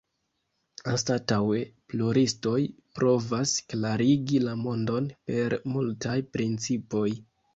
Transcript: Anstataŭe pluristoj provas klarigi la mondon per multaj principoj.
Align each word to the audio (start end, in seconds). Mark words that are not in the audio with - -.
Anstataŭe 0.93 1.59
pluristoj 1.93 2.55
provas 3.01 3.53
klarigi 3.73 4.41
la 4.47 4.57
mondon 4.63 5.13
per 5.31 5.57
multaj 5.75 6.17
principoj. 6.39 7.07